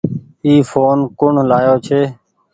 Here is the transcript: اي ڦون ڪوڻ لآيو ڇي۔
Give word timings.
اي 0.45 0.53
ڦون 0.69 0.97
ڪوڻ 1.19 1.33
لآيو 1.49 1.75
ڇي۔ 1.85 2.01